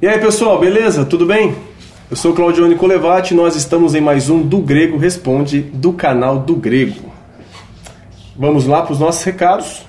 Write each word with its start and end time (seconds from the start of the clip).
E 0.00 0.06
aí 0.06 0.18
pessoal, 0.18 0.60
beleza? 0.60 1.06
Tudo 1.06 1.24
bem? 1.24 1.56
Eu 2.10 2.16
sou 2.18 2.34
Claudione 2.34 2.74
Colevati 2.74 3.32
e 3.32 3.36
nós 3.36 3.56
estamos 3.56 3.94
em 3.94 4.00
mais 4.02 4.28
um 4.28 4.42
Do 4.42 4.58
Grego 4.58 4.98
Responde 4.98 5.62
do 5.62 5.90
canal 5.90 6.38
do 6.38 6.54
Grego. 6.54 7.10
Vamos 8.36 8.66
lá 8.66 8.82
para 8.82 8.92
os 8.92 9.00
nossos 9.00 9.22
recados. 9.22 9.86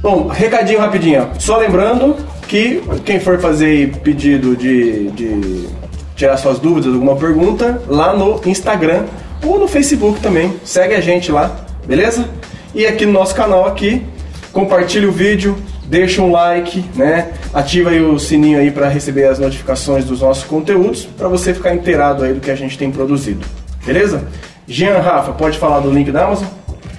Bom, 0.00 0.28
recadinho 0.28 0.78
rapidinho. 0.78 1.28
Só 1.40 1.56
lembrando 1.56 2.14
que 2.46 2.80
quem 3.04 3.18
for 3.18 3.40
fazer 3.40 3.96
pedido 4.04 4.54
de, 4.54 5.10
de 5.10 5.68
tirar 6.14 6.36
suas 6.36 6.60
dúvidas, 6.60 6.94
alguma 6.94 7.16
pergunta, 7.16 7.82
lá 7.88 8.14
no 8.16 8.40
Instagram 8.46 9.06
ou 9.44 9.58
no 9.58 9.66
Facebook 9.66 10.20
também. 10.20 10.54
Segue 10.64 10.94
a 10.94 11.00
gente 11.00 11.32
lá, 11.32 11.66
beleza? 11.84 12.30
E 12.72 12.86
aqui 12.86 13.04
no 13.04 13.12
nosso 13.12 13.34
canal 13.34 13.66
aqui, 13.66 14.06
compartilha 14.52 15.08
o 15.08 15.12
vídeo, 15.12 15.56
deixa 15.86 16.22
um 16.22 16.30
like, 16.30 16.84
né? 16.94 17.28
Ativa 17.52 17.90
aí 17.90 18.00
o 18.00 18.18
sininho 18.18 18.58
aí 18.58 18.70
para 18.70 18.88
receber 18.88 19.26
as 19.26 19.38
notificações 19.38 20.04
dos 20.04 20.20
nossos 20.20 20.44
conteúdos, 20.44 21.04
para 21.04 21.28
você 21.28 21.52
ficar 21.52 21.74
inteirado 21.74 22.24
aí 22.24 22.32
do 22.32 22.40
que 22.40 22.50
a 22.50 22.56
gente 22.56 22.78
tem 22.78 22.90
produzido. 22.90 23.46
Beleza? 23.84 24.24
Jean 24.66 24.98
Rafa, 24.98 25.32
pode 25.32 25.58
falar 25.58 25.80
do 25.80 25.90
link 25.90 26.10
da 26.10 26.24
Amazon? 26.24 26.48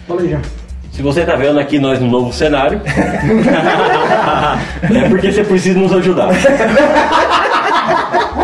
Fala 0.08 0.22
aí, 0.22 0.30
já. 0.30 0.40
Se 0.92 1.02
você 1.02 1.24
tá 1.24 1.36
vendo 1.36 1.58
aqui 1.58 1.80
nós 1.80 2.00
no 2.00 2.08
novo 2.08 2.34
cenário, 2.34 2.82
é 4.84 5.10
porque 5.10 5.32
você 5.32 5.44
precisa 5.44 5.80
nos 5.80 5.94
ajudar. 5.94 6.30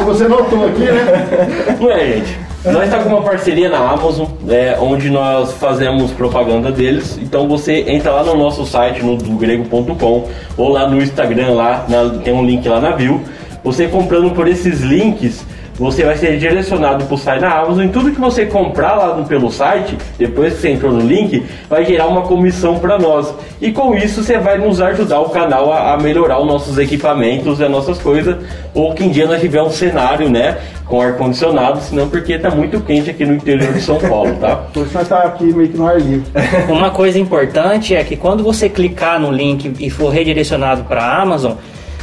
Você 0.05 0.27
notou 0.27 0.65
aqui, 0.65 0.81
né? 0.81 1.77
Não 1.79 1.91
é, 1.91 1.99
gente? 2.05 2.37
Nós 2.65 2.89
tá 2.89 2.99
com 2.99 3.09
uma 3.09 3.21
parceria 3.21 3.69
na 3.69 3.77
Amazon, 3.77 4.25
é, 4.49 4.77
onde 4.81 5.09
nós 5.09 5.53
fazemos 5.53 6.11
propaganda 6.11 6.71
deles. 6.71 7.17
Então 7.21 7.47
você 7.47 7.85
entra 7.87 8.11
lá 8.11 8.23
no 8.23 8.35
nosso 8.35 8.65
site, 8.65 9.03
no 9.03 9.15
dogrego.com, 9.15 10.27
ou 10.57 10.69
lá 10.69 10.87
no 10.87 11.01
Instagram, 11.01 11.51
lá 11.53 11.85
na- 11.87 12.19
tem 12.23 12.33
um 12.33 12.45
link 12.45 12.67
lá 12.67 12.79
na 12.79 12.91
bio. 12.91 13.21
Você 13.63 13.87
comprando 13.87 14.31
por 14.31 14.47
esses 14.47 14.81
links, 14.81 15.45
você 15.77 16.03
vai 16.03 16.15
ser 16.17 16.37
direcionado 16.37 17.05
para 17.05 17.13
o 17.13 17.17
site 17.17 17.41
da 17.41 17.59
Amazon 17.59 17.85
e 17.85 17.89
tudo 17.89 18.11
que 18.11 18.19
você 18.19 18.45
comprar 18.45 18.95
lá 18.95 19.15
no- 19.15 19.25
pelo 19.25 19.51
site, 19.51 19.97
depois 20.17 20.53
que 20.55 20.61
você 20.61 20.69
entrou 20.69 20.91
no 20.91 21.01
link, 21.01 21.45
vai 21.69 21.85
gerar 21.85 22.07
uma 22.07 22.21
comissão 22.23 22.79
para 22.79 22.97
nós. 22.97 23.33
E 23.61 23.71
com 23.71 23.93
isso 23.95 24.23
você 24.23 24.37
vai 24.39 24.57
nos 24.57 24.81
ajudar 24.81 25.19
o 25.19 25.29
canal 25.29 25.71
a, 25.71 25.93
a 25.93 25.97
melhorar 25.97 26.39
os 26.39 26.47
nossos 26.47 26.77
equipamentos 26.77 27.59
e 27.59 27.63
as 27.63 27.69
nossas 27.71 27.97
coisas. 27.99 28.35
Ou 28.73 28.93
que 28.93 29.03
em 29.03 29.09
dia 29.09 29.25
nós 29.27 29.39
tiver 29.39 29.61
um 29.61 29.69
cenário, 29.69 30.29
né, 30.29 30.57
com 30.85 31.01
ar-condicionado, 31.01 31.79
senão 31.81 32.07
porque 32.09 32.37
tá 32.39 32.49
muito 32.49 32.79
quente 32.81 33.09
aqui 33.09 33.25
no 33.25 33.33
interior 33.33 33.73
de 33.73 33.81
São 33.81 33.97
Paulo, 33.97 34.33
tá? 34.39 34.55
Por 34.73 34.85
isso 34.85 34.93
nós 34.97 35.07
tá 35.07 35.19
aqui 35.23 35.43
meio 35.45 35.69
que 35.69 35.77
no 35.77 35.85
ar 35.87 35.99
livre. 35.99 36.23
Uma 36.69 36.89
coisa 36.91 37.19
importante 37.19 37.93
é 37.95 38.03
que 38.03 38.15
quando 38.15 38.43
você 38.43 38.69
clicar 38.69 39.19
no 39.19 39.31
link 39.31 39.73
e 39.79 39.89
for 39.89 40.09
redirecionado 40.09 40.83
para 40.85 41.01
a 41.03 41.21
Amazon, 41.21 41.53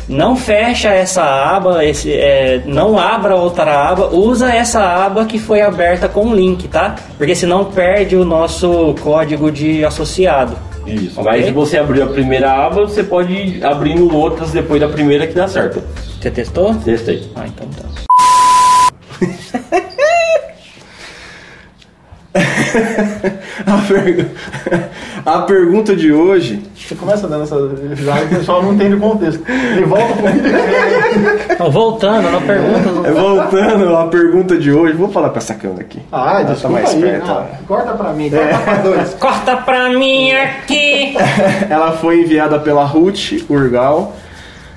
não 0.09 0.37
fecha 0.37 0.89
essa 0.91 1.23
aba, 1.23 1.85
esse, 1.85 2.13
é, 2.13 2.63
não 2.67 2.99
abra 2.99 3.35
outra 3.37 3.89
aba, 3.89 4.09
usa 4.15 4.51
essa 4.53 4.81
aba 4.81 5.25
que 5.25 5.39
foi 5.39 5.61
aberta 5.63 6.09
com 6.09 6.27
o 6.29 6.35
link, 6.35 6.69
tá? 6.69 6.95
Porque 7.17 7.35
senão 7.35 7.65
perde 7.65 8.15
o 8.17 8.25
nosso 8.25 8.95
código 9.03 9.51
de 9.51 9.85
associado. 9.85 10.57
Isso. 10.87 11.19
Ok? 11.19 11.33
Mas 11.33 11.47
se 11.47 11.51
você 11.53 11.79
abrir 11.79 12.03
a 12.03 12.07
primeira 12.07 12.53
aba, 12.53 12.83
você 12.87 13.03
pode 13.03 13.33
ir 13.33 13.65
abrindo 13.65 14.15
outras 14.15 14.51
depois 14.53 14.81
da 14.81 14.89
primeira 14.89 15.27
que 15.27 15.33
dá 15.35 15.49
certo. 15.49 15.83
Você 16.21 16.31
testou? 16.31 16.75
Testei. 16.75 17.31
Ah, 17.35 17.45
então 17.47 17.67
tá. 17.69 17.85
A, 23.67 23.79
pergu- 23.87 24.31
a 25.25 25.43
pergunta 25.43 25.95
de 25.95 26.13
hoje 26.13 26.63
Você 26.87 26.95
começa 26.95 27.27
dando 27.27 27.45
essa 27.45 27.57
risada 27.95 28.21
e 28.21 28.25
o 28.25 28.29
pessoal 28.29 28.63
não 28.63 28.75
entende 28.75 28.95
o 28.95 29.01
contexto. 29.01 29.43
Ele 29.49 29.87
volta 29.87 30.15
pro. 30.15 31.55
Então, 31.55 31.71
voltando 31.71 32.31
na 32.31 32.41
pergunta. 32.41 33.09
É, 33.09 33.11
Voltando 33.13 33.97
à 33.97 34.07
pergunta 34.07 34.59
de 34.59 34.71
hoje, 34.71 34.93
vou 34.95 35.09
falar 35.09 35.31
pra 35.31 35.39
essa 35.39 35.55
câmera 35.55 35.81
aqui. 35.81 36.01
Ah, 36.13 36.41
Ela 36.41 36.43
desculpa 36.43 36.77
tá 36.77 36.83
mais 36.83 36.95
aí. 36.95 37.01
perto. 37.01 37.31
Ah, 37.31 37.47
corta 37.67 37.93
pra 37.95 38.13
mim, 38.13 38.31
corta 38.31 38.59
pra 38.59 38.75
dois. 38.77 39.15
Corta 39.19 39.57
pra 39.57 39.89
mim 39.91 40.33
aqui! 40.33 41.17
Ela 41.71 41.93
foi 41.93 42.21
enviada 42.21 42.59
pela 42.59 42.85
Ruth 42.85 43.33
Urgal. 43.49 44.15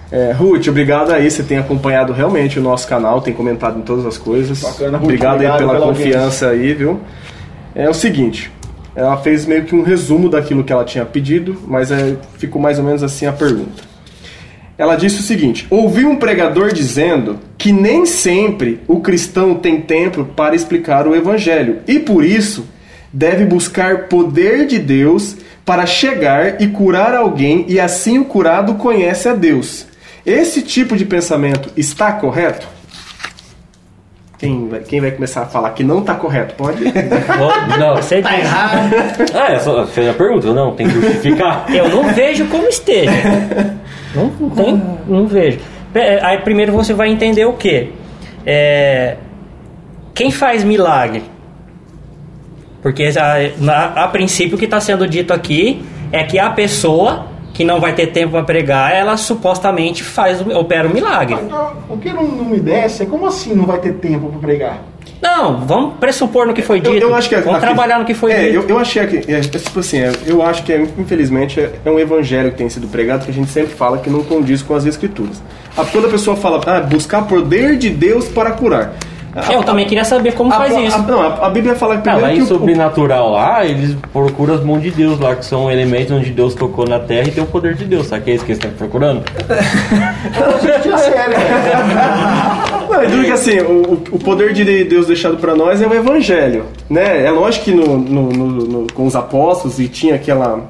É, 0.09 0.31
Ruth, 0.31 0.65
obrigado 0.69 1.11
aí, 1.11 1.29
você 1.29 1.43
tem 1.43 1.57
acompanhado 1.57 2.13
realmente 2.13 2.57
o 2.57 2.61
nosso 2.61 2.87
canal, 2.87 3.19
tem 3.19 3.33
comentado 3.33 3.77
em 3.77 3.81
todas 3.81 4.05
as 4.05 4.17
coisas. 4.17 4.61
Bacana, 4.61 4.97
Ruth, 4.97 5.03
obrigado, 5.03 5.31
aí 5.41 5.47
obrigado 5.47 5.57
pela, 5.57 5.73
pela 5.73 5.85
confiança 5.87 6.47
aí, 6.47 6.73
viu? 6.73 7.01
É 7.75 7.89
o 7.89 7.93
seguinte, 7.93 8.49
ela 8.97 9.15
fez 9.15 9.45
meio 9.45 9.63
que 9.63 9.75
um 9.75 9.83
resumo 9.83 10.27
daquilo 10.27 10.63
que 10.63 10.73
ela 10.73 10.83
tinha 10.83 11.05
pedido, 11.05 11.55
mas 11.67 11.91
é, 11.91 12.15
ficou 12.39 12.59
mais 12.59 12.79
ou 12.79 12.83
menos 12.83 13.03
assim 13.03 13.27
a 13.27 13.31
pergunta. 13.31 13.83
Ela 14.75 14.95
disse 14.95 15.19
o 15.19 15.23
seguinte: 15.23 15.67
ouvi 15.69 16.03
um 16.03 16.15
pregador 16.15 16.73
dizendo 16.73 17.37
que 17.59 17.71
nem 17.71 18.07
sempre 18.07 18.79
o 18.87 18.99
cristão 18.99 19.53
tem 19.53 19.81
tempo 19.81 20.25
para 20.25 20.55
explicar 20.55 21.07
o 21.07 21.15
evangelho 21.15 21.77
e 21.87 21.99
por 21.99 22.25
isso 22.25 22.65
deve 23.13 23.45
buscar 23.45 24.07
poder 24.07 24.65
de 24.65 24.79
Deus 24.79 25.37
para 25.63 25.85
chegar 25.85 26.59
e 26.59 26.67
curar 26.67 27.13
alguém 27.13 27.65
e 27.67 27.79
assim 27.79 28.17
o 28.17 28.25
curado 28.25 28.73
conhece 28.75 29.29
a 29.29 29.35
Deus. 29.35 29.85
Esse 30.25 30.63
tipo 30.63 30.97
de 30.97 31.05
pensamento 31.05 31.69
está 31.77 32.11
correto? 32.13 32.67
Quem 34.37 34.67
vai, 34.69 34.79
quem 34.81 35.01
vai 35.01 35.09
começar 35.11 35.41
a 35.41 35.45
falar 35.47 35.71
que 35.71 35.83
não 35.83 35.99
está 35.99 36.13
correto? 36.13 36.53
Pode? 36.55 36.83
Não, 37.79 37.95
Você 37.97 38.21
Tá 38.21 38.29
diz. 38.35 38.39
errado. 38.45 38.89
Ah, 39.33 39.51
é 39.53 39.59
só 39.59 39.85
fez 39.87 40.07
a 40.09 40.13
pergunta, 40.13 40.53
não, 40.53 40.75
tem 40.75 40.87
que 40.87 40.93
justificar. 40.93 41.65
Eu 41.73 41.89
não 41.89 42.03
vejo 42.13 42.45
como 42.45 42.67
esteja. 42.67 43.11
Não, 44.13 44.25
não 44.39 44.49
tem, 44.51 44.83
não 45.07 45.25
vejo. 45.27 45.59
Pe- 45.91 46.19
Aí 46.21 46.37
primeiro 46.39 46.71
você 46.71 46.93
vai 46.93 47.09
entender 47.09 47.45
o 47.45 47.53
que? 47.53 47.91
quem 50.13 50.31
faz 50.31 50.63
milagre? 50.63 51.23
Porque 52.81 53.03
a, 53.17 53.61
na- 53.61 54.03
a 54.03 54.07
princípio 54.07 54.55
o 54.55 54.59
que 54.59 54.65
está 54.65 54.79
sendo 54.79 55.07
dito 55.07 55.33
aqui 55.33 55.83
é 56.11 56.23
que 56.23 56.37
a 56.39 56.49
pessoa 56.51 57.25
que 57.57 57.63
não 57.63 57.79
vai 57.79 57.91
ter 57.91 58.11
tempo 58.11 58.33
para 58.33 58.43
pregar, 58.43 58.93
ela 58.93 59.17
supostamente 59.17 60.03
faz, 60.03 60.39
opera 60.41 60.87
o 60.87 60.93
milagre. 60.93 61.39
O 61.89 61.97
que 61.97 62.13
não, 62.13 62.23
não 62.23 62.45
me 62.45 62.59
desce 62.59 63.01
é 63.01 63.05
como 63.07 63.25
assim 63.25 63.55
não 63.55 63.65
vai 63.65 63.79
ter 63.79 63.93
tempo 63.93 64.29
pra 64.29 64.37
pregar? 64.37 64.83
Não, 65.19 65.61
vamos 65.61 65.95
pressupor 65.95 66.45
no 66.45 66.53
que 66.53 66.61
foi 66.61 66.79
dito. 66.79 66.93
Eu, 66.93 67.09
eu 67.09 67.15
acho 67.15 67.27
que 67.27 67.35
vamos 67.37 67.55
aqui- 67.55 67.61
trabalhar 67.65 67.97
no 67.97 68.05
que 68.05 68.13
foi 68.13 68.31
é, 68.31 68.41
dito. 68.43 68.53
Eu, 68.53 68.69
eu 68.69 68.77
achei 68.77 69.07
que 69.07 69.31
é, 69.33 69.37
é 69.37 69.41
tipo 69.41 69.79
assim, 69.79 69.97
é, 70.01 70.11
eu 70.27 70.43
acho 70.43 70.61
que 70.61 70.71
é, 70.71 70.79
infelizmente 70.99 71.59
é, 71.59 71.71
é 71.83 71.89
um 71.89 71.97
evangelho 71.97 72.51
que 72.51 72.57
tem 72.57 72.69
sido 72.69 72.87
pregado 72.87 73.25
que 73.25 73.31
a 73.31 73.33
gente 73.33 73.49
sempre 73.49 73.73
fala 73.73 73.97
que 73.97 74.07
não 74.07 74.23
condiz 74.23 74.61
com 74.61 74.75
as 74.75 74.85
escrituras. 74.85 75.41
A, 75.75 75.83
quando 75.83 76.05
a 76.05 76.09
pessoa 76.11 76.37
fala, 76.37 76.61
ah, 76.67 76.81
buscar 76.81 77.23
poder 77.23 77.75
de 77.75 77.89
Deus 77.89 78.27
para 78.27 78.51
curar. 78.51 78.93
Eu 79.51 79.63
também 79.63 79.85
queria 79.85 80.03
saber 80.03 80.33
como 80.33 80.51
a, 80.53 80.57
faz 80.57 80.75
a- 80.75 80.81
isso. 80.81 80.95
a- 80.97 81.01
não, 81.01 81.21
a, 81.21 81.47
a 81.47 81.49
Bíblia 81.49 81.75
fala 81.75 81.95
Ah, 81.95 81.97
primeiro 81.99 82.25
lá 82.27 82.33
que 82.33 82.39
em 82.39 82.41
o- 82.41 82.45
sobrenatural 82.45 83.31
lá, 83.31 83.65
eles 83.65 83.95
procuram 84.11 84.55
as 84.55 84.63
mãos 84.63 84.81
de 84.81 84.91
Deus 84.91 85.19
lá, 85.19 85.35
que 85.35 85.45
são 85.45 85.71
elementos 85.71 86.11
onde 86.11 86.31
Deus 86.31 86.53
tocou 86.55 86.87
na 86.87 86.99
terra 86.99 87.27
e 87.27 87.31
tem 87.31 87.43
o 87.43 87.47
poder 87.47 87.75
de 87.75 87.85
Deus. 87.85 88.07
Sabe 88.07 88.23
que 88.23 88.31
é 88.31 88.35
isso 88.35 88.45
que 88.45 88.51
eles 88.51 88.63
estão 88.63 88.77
procurando? 88.77 89.23
Não, 92.89 93.03
eu 93.03 93.09
digo 93.09 93.23
que 93.25 93.31
assim, 93.31 93.59
o, 93.59 93.93
o- 94.11 94.19
poder 94.19 94.53
de 94.53 94.83
Deus 94.85 95.07
deixado 95.07 95.37
para 95.37 95.55
nós 95.55 95.81
é 95.81 95.87
o 95.87 95.93
evangelho, 95.93 96.65
né? 96.89 97.25
É 97.25 97.31
lógico 97.31 97.65
que 97.65 97.71
no, 97.71 97.97
no- 97.97 98.29
no- 98.29 98.47
no- 98.65 98.87
com 98.93 99.05
os 99.05 99.15
apóstolos 99.15 99.79
e 99.79 99.87
tinha 99.87 100.15
aquela 100.15 100.61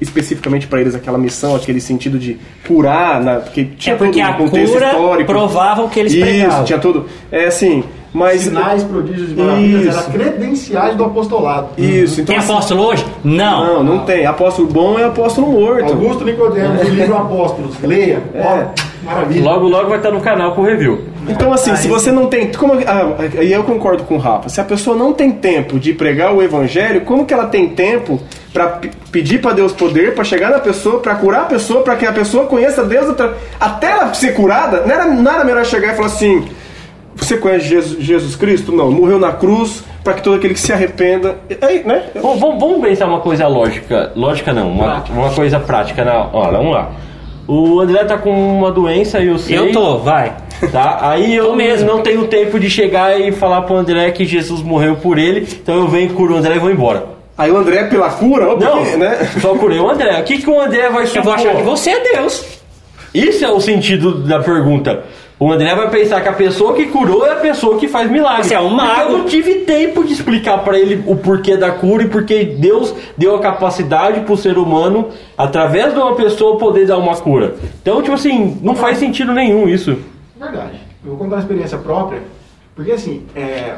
especificamente 0.00 0.66
para 0.66 0.80
eles 0.80 0.94
aquela 0.94 1.18
missão, 1.18 1.56
aquele 1.56 1.80
sentido 1.80 2.18
de 2.18 2.38
curar, 2.66 3.20
na, 3.20 3.36
porque 3.36 3.64
tinha 3.76 3.94
É 3.94 3.98
porque 3.98 4.20
todo 4.20 4.28
um 4.28 4.32
a 4.32 4.34
contexto 4.34 4.72
cura 4.72 4.86
histórico. 4.90 5.32
provava 5.32 5.82
o 5.82 5.88
que 5.90 6.00
eles 6.00 6.12
Isso, 6.14 6.22
pregavam. 6.24 6.64
tinha 6.64 6.78
tudo. 6.78 7.06
É 7.32 7.46
assim, 7.46 7.84
mas 8.16 8.42
Sinais, 8.42 8.82
prodígios 8.82 9.30
e 9.30 9.34
maravilhas 9.34 9.84
Isso. 9.84 9.98
eram 9.98 10.10
credenciais 10.10 10.96
do 10.96 11.04
apostolado. 11.04 11.68
Isso, 11.76 12.22
então 12.22 12.34
Tem 12.34 12.36
assim, 12.38 12.50
apóstolo 12.50 12.86
hoje? 12.86 13.04
Não. 13.22 13.66
Não, 13.66 13.84
não 13.84 13.98
tem. 14.06 14.24
Apóstolo 14.24 14.68
bom 14.68 14.98
é 14.98 15.04
apóstolo 15.04 15.48
morto. 15.48 15.92
Augusto 15.92 16.24
Nicodemos, 16.24 16.80
o 16.80 16.84
livro 16.88 17.14
Apóstolos. 17.14 17.78
Leia. 17.82 18.22
Ó, 18.34 19.04
maravilha. 19.04 19.44
Logo, 19.44 19.68
logo 19.68 19.90
vai 19.90 19.98
estar 19.98 20.10
no 20.10 20.22
canal 20.22 20.54
com 20.54 20.62
review. 20.62 21.04
Então, 21.28 21.52
assim, 21.52 21.76
se 21.76 21.88
você 21.88 22.10
não 22.10 22.26
tem. 22.26 22.50
Como, 22.52 22.72
ah, 22.86 23.16
aí 23.38 23.52
eu 23.52 23.64
concordo 23.64 24.04
com 24.04 24.14
o 24.14 24.18
Rafa. 24.18 24.48
Se 24.48 24.60
a 24.62 24.64
pessoa 24.64 24.96
não 24.96 25.12
tem 25.12 25.32
tempo 25.32 25.78
de 25.78 25.92
pregar 25.92 26.32
o 26.34 26.42
evangelho, 26.42 27.02
como 27.02 27.26
que 27.26 27.34
ela 27.34 27.46
tem 27.46 27.68
tempo 27.68 28.18
para 28.50 28.80
pedir 29.12 29.42
para 29.42 29.52
Deus 29.52 29.72
poder, 29.72 30.14
para 30.14 30.24
chegar 30.24 30.50
na 30.50 30.58
pessoa, 30.58 31.00
para 31.00 31.14
curar 31.16 31.42
a 31.42 31.46
pessoa, 31.46 31.82
para 31.82 31.96
que 31.96 32.06
a 32.06 32.12
pessoa 32.12 32.46
conheça 32.46 32.82
Deus 32.82 33.14
até 33.60 33.90
ela 33.90 34.14
ser 34.14 34.34
curada? 34.34 34.84
Não 34.86 34.94
era, 34.94 35.04
não 35.04 35.30
era 35.30 35.44
melhor 35.44 35.66
chegar 35.66 35.92
e 35.92 35.96
falar 35.96 36.06
assim: 36.06 36.46
Você 37.16 37.36
conhece 37.38 37.66
Jesus, 37.66 38.02
Jesus 38.04 38.36
Cristo? 38.36 38.70
Não, 38.72 38.90
morreu 38.90 39.18
na 39.18 39.32
cruz 39.32 39.82
para 40.04 40.14
que 40.14 40.22
todo 40.22 40.36
aquele 40.36 40.54
que 40.54 40.60
se 40.60 40.72
arrependa. 40.72 41.36
Aí, 41.62 41.82
né? 41.84 42.04
Vamos, 42.14 42.38
vamos- 42.38 42.60
vamos 42.60 42.80
pensar 42.80 43.06
uma 43.06 43.20
coisa 43.20 43.48
lógica. 43.48 44.12
Lógica 44.14 44.52
não, 44.52 44.70
uma, 44.70 45.02
uma 45.10 45.30
coisa 45.30 45.58
prática. 45.58 46.04
Na, 46.04 46.28
olha, 46.32 46.58
vamos 46.58 46.72
lá. 46.72 46.90
O 47.48 47.80
André 47.80 48.04
tá 48.04 48.18
com 48.18 48.30
uma 48.30 48.70
doença 48.70 49.18
e 49.20 49.28
eu 49.28 49.38
sei. 49.38 49.56
Eu 49.58 49.72
tô, 49.72 49.98
vai. 49.98 50.34
Tá? 50.72 50.98
Aí 51.02 51.34
eu 51.34 51.54
mesmo. 51.54 51.86
não 51.88 52.02
tenho 52.02 52.26
tempo 52.28 52.58
de 52.60 52.68
chegar 52.70 53.20
e 53.20 53.30
falar 53.32 53.62
pro 53.62 53.76
André 53.76 54.10
que 54.10 54.24
Jesus 54.24 54.62
morreu 54.62 54.96
por 54.96 55.18
ele, 55.18 55.40
então 55.62 55.76
eu 55.76 55.86
venho, 55.88 56.10
curo 56.14 56.34
o 56.34 56.36
André 56.38 56.56
e 56.56 56.58
vou 56.58 56.70
embora. 56.70 57.04
Aí 57.38 57.50
o 57.50 57.56
André 57.56 57.84
pela 57.84 58.08
cura, 58.10 58.48
ou 58.48 58.58
Não, 58.58 58.78
porque, 58.78 58.96
né? 58.96 59.28
só 59.40 59.54
curei 59.54 59.78
o 59.78 59.88
André. 59.90 60.18
O 60.20 60.24
que, 60.24 60.38
que 60.38 60.48
o 60.48 60.60
André 60.60 60.88
vai 60.88 61.06
supor? 61.06 61.18
Eu 61.18 61.24
vou 61.24 61.34
achar 61.34 61.56
que 61.56 61.62
você 61.62 61.90
é 61.90 62.00
Deus. 62.14 62.44
Isso 63.14 63.44
é 63.44 63.50
o 63.50 63.60
sentido 63.60 64.14
da 64.26 64.40
pergunta. 64.40 65.04
O 65.38 65.52
André 65.52 65.74
vai 65.74 65.90
pensar 65.90 66.22
que 66.22 66.28
a 66.28 66.32
pessoa 66.32 66.72
que 66.72 66.86
curou 66.86 67.26
é 67.26 67.32
a 67.32 67.36
pessoa 67.36 67.78
que 67.78 67.86
faz 67.86 68.10
milagre. 68.10 68.44
Você 68.44 68.54
é 68.54 68.60
um 68.60 68.70
mago. 68.70 69.12
Eu 69.12 69.18
não 69.18 69.24
tive 69.26 69.56
tempo 69.66 70.02
de 70.02 70.14
explicar 70.14 70.64
pra 70.64 70.78
ele 70.78 71.04
o 71.06 71.14
porquê 71.14 71.58
da 71.58 71.70
cura 71.72 72.04
e 72.04 72.08
porque 72.08 72.42
Deus 72.44 72.94
deu 73.18 73.36
a 73.36 73.38
capacidade 73.38 74.20
pro 74.20 74.34
ser 74.34 74.56
humano, 74.56 75.10
através 75.36 75.92
de 75.92 75.98
uma 76.00 76.14
pessoa, 76.14 76.56
poder 76.56 76.86
dar 76.86 76.96
uma 76.96 77.14
cura. 77.16 77.54
Então, 77.82 78.00
tipo 78.00 78.14
assim, 78.14 78.58
não 78.62 78.74
faz 78.74 78.96
sentido 78.96 79.34
nenhum 79.34 79.68
isso. 79.68 79.98
Verdade. 80.40 80.80
Eu 81.04 81.10
vou 81.10 81.18
contar 81.18 81.36
a 81.36 81.40
experiência 81.40 81.76
própria, 81.78 82.22
porque 82.74 82.92
assim, 82.92 83.22
é... 83.34 83.74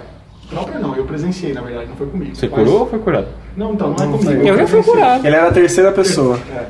Própria 0.49 0.78
não, 0.78 0.96
eu 0.96 1.05
presenciei, 1.05 1.52
na 1.52 1.60
verdade, 1.60 1.88
não 1.88 1.96
foi 1.96 2.06
comigo. 2.06 2.34
Você 2.34 2.49
Mas- 2.49 2.58
curou 2.58 2.81
ou 2.81 2.87
foi 2.87 2.99
curado? 3.00 3.26
Não, 3.55 3.75
então, 3.75 3.88
não 3.99 4.14
é 4.14 4.19
comigo. 4.19 4.46
Eu 4.46 4.56
já 4.56 4.66
fui 4.66 4.82
curado. 4.82 5.26
Ele 5.26 5.37
era 5.37 5.49
a 5.49 5.52
terceira 5.52 5.93
pessoa. 5.93 6.38
É. 6.56 6.64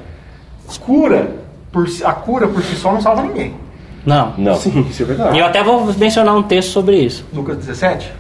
Cura, 0.81 1.31
por, 1.71 1.87
a 2.05 2.13
cura 2.13 2.49
por 2.49 2.63
si 2.63 2.75
só 2.75 2.93
não 2.93 3.01
salva 3.01 3.23
ninguém. 3.23 3.55
Não. 4.07 4.35
Não. 4.39 4.57
Sim, 4.57 4.87
isso 4.89 5.03
é 5.03 5.07
verdade. 5.07 5.37
E 5.37 5.41
eu 5.41 5.47
até 5.47 5.63
vou 5.63 5.93
mencionar 5.95 6.35
um 6.37 6.43
texto 6.43 6.71
sobre 6.71 6.97
isso. 6.97 7.25
Lucas 7.33 7.57
17, 7.59 8.13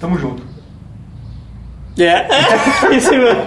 tamo 0.00 0.18
junto. 0.18 0.42
É. 1.98 2.26
Isso 2.96 3.10
mesmo. 3.10 3.42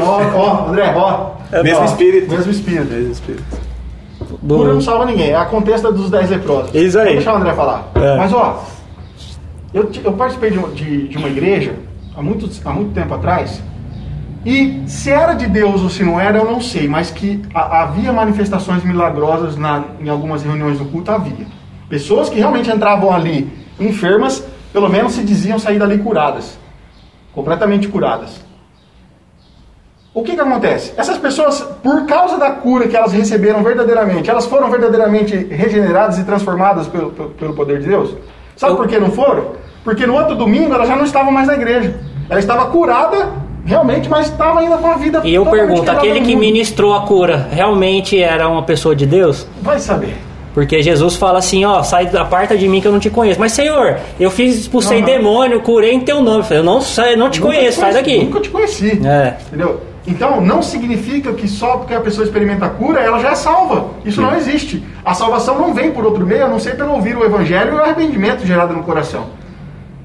Ó, 0.00 0.04
ó, 0.04 0.36
ó, 0.36 0.68
André, 0.68 0.94
ó. 0.94 1.32
Mesmo 1.60 1.80
Ó, 1.80 1.84
espírito. 1.84 2.30
Mesmo 2.30 2.52
espírito. 2.52 2.92
Mesmo 2.92 3.12
espírito. 3.12 3.44
Cura 4.46 4.72
não 4.72 4.80
salva 4.80 5.06
ninguém. 5.06 5.30
É 5.30 5.34
a 5.36 5.44
contesta 5.46 5.90
dos 5.90 6.08
10 6.08 6.30
leprosos. 6.30 6.72
Isso 6.72 6.98
aí. 6.98 7.06
Vou 7.06 7.14
deixar 7.16 7.34
o 7.34 7.36
André 7.38 7.52
falar. 7.52 7.90
É. 7.96 8.16
Mas, 8.16 8.32
ó, 8.32 8.64
eu, 9.74 9.90
eu 10.04 10.12
participei 10.12 10.50
de, 10.52 10.58
de, 10.72 11.08
de 11.08 11.18
uma 11.18 11.28
igreja 11.28 11.74
há 12.16 12.22
muito, 12.22 12.48
há 12.64 12.72
muito 12.72 12.94
tempo 12.94 13.12
atrás. 13.14 13.60
E 14.44 14.82
se 14.86 15.10
era 15.10 15.34
de 15.34 15.46
Deus 15.46 15.82
ou 15.82 15.88
se 15.88 16.02
não 16.02 16.20
era, 16.20 16.38
eu 16.38 16.44
não 16.44 16.60
sei. 16.60 16.88
Mas 16.88 17.10
que 17.10 17.42
havia 17.54 18.12
manifestações 18.12 18.82
milagrosas 18.82 19.56
na, 19.56 19.84
em 20.00 20.08
algumas 20.08 20.42
reuniões 20.42 20.78
do 20.78 20.84
culto, 20.86 21.10
havia. 21.10 21.46
Pessoas 21.88 22.28
que 22.28 22.38
realmente 22.38 22.70
entravam 22.70 23.12
ali 23.12 23.50
enfermas, 23.78 24.44
pelo 24.72 24.88
menos 24.88 25.12
se 25.12 25.22
diziam 25.22 25.58
sair 25.58 25.78
dali 25.78 25.98
curadas. 25.98 26.58
Completamente 27.32 27.88
curadas. 27.88 28.42
O 30.14 30.22
que, 30.22 30.34
que 30.34 30.40
acontece? 30.40 30.92
Essas 30.96 31.16
pessoas, 31.16 31.60
por 31.82 32.04
causa 32.04 32.36
da 32.36 32.50
cura 32.50 32.86
que 32.86 32.94
elas 32.94 33.12
receberam 33.12 33.62
verdadeiramente, 33.62 34.28
elas 34.28 34.44
foram 34.44 34.70
verdadeiramente 34.70 35.34
regeneradas 35.34 36.18
e 36.18 36.24
transformadas 36.24 36.86
pelo, 36.86 37.10
pelo, 37.10 37.54
poder 37.54 37.80
de 37.80 37.88
Deus? 37.88 38.14
Sabe 38.54 38.76
por 38.76 38.86
que 38.86 38.98
não 38.98 39.10
foram? 39.10 39.52
Porque 39.82 40.06
no 40.06 40.14
outro 40.14 40.34
domingo 40.34 40.74
ela 40.74 40.84
já 40.84 40.96
não 40.96 41.04
estava 41.04 41.30
mais 41.30 41.46
na 41.46 41.54
igreja. 41.54 41.98
Ela 42.28 42.38
estava 42.38 42.66
curada, 42.66 43.30
realmente, 43.64 44.08
mas 44.08 44.26
estava 44.26 44.60
ainda 44.60 44.76
com 44.76 44.86
a 44.88 44.94
vida 44.94 45.20
E 45.24 45.34
eu 45.34 45.46
pergunto, 45.46 45.90
aquele 45.90 46.20
que 46.20 46.34
ministrou 46.36 46.94
a 46.94 47.02
cura 47.02 47.48
realmente 47.50 48.20
era 48.20 48.48
uma 48.48 48.62
pessoa 48.62 48.94
de 48.94 49.06
Deus? 49.06 49.46
Vai 49.60 49.78
saber. 49.78 50.16
Porque 50.54 50.82
Jesus 50.82 51.16
fala 51.16 51.38
assim, 51.38 51.64
ó, 51.64 51.82
sai 51.82 52.06
da 52.06 52.24
parte 52.24 52.56
de 52.58 52.68
mim 52.68 52.80
que 52.80 52.86
eu 52.86 52.92
não 52.92 53.00
te 53.00 53.08
conheço. 53.08 53.40
Mas 53.40 53.52
Senhor, 53.52 53.96
eu 54.20 54.30
fiz, 54.30 54.58
expulsei 54.58 55.00
Não, 55.00 55.08
não. 55.08 55.14
demônio, 55.14 55.60
curei 55.62 55.94
em 55.94 56.00
teu 56.00 56.20
nome. 56.20 56.44
Eu 56.50 56.62
não 56.62 56.80
sei, 56.80 57.16
não 57.16 57.30
te 57.30 57.40
conheço, 57.40 57.80
sai 57.80 57.92
conheci, 57.92 58.10
daqui. 58.10 58.24
Nunca 58.24 58.40
te 58.40 58.50
conheci. 58.50 59.00
É. 59.06 59.36
Entendeu? 59.46 59.80
Então, 60.06 60.40
não 60.40 60.60
significa 60.62 61.32
que 61.32 61.48
só 61.48 61.76
porque 61.78 61.94
a 61.94 62.00
pessoa 62.00 62.24
experimenta 62.26 62.66
a 62.66 62.68
cura, 62.68 63.00
ela 63.00 63.18
já 63.20 63.30
é 63.30 63.34
salva. 63.34 63.86
Isso 64.04 64.20
não 64.20 64.34
existe. 64.34 64.82
A 65.04 65.14
salvação 65.14 65.58
não 65.58 65.72
vem 65.72 65.92
por 65.92 66.04
outro 66.04 66.26
meio, 66.26 66.44
a 66.44 66.48
não 66.48 66.58
ser 66.58 66.76
pelo 66.76 66.92
ouvir 66.92 67.16
o 67.16 67.24
evangelho 67.24 67.74
e 67.74 67.76
o 67.76 67.82
arrependimento 67.82 68.44
gerado 68.44 68.74
no 68.74 68.82
coração. 68.82 69.26